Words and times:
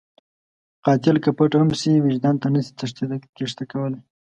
قاتل 0.85 1.15
که 1.23 1.29
پټ 1.37 1.51
هم 1.59 1.69
شي، 1.79 1.91
وجدان 2.05 2.35
ته 2.41 2.47
نشي 2.53 2.71
تېښته 3.37 3.63
کولی 3.71 3.99